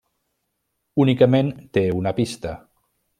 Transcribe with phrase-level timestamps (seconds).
[1.03, 2.55] Únicament té una pista.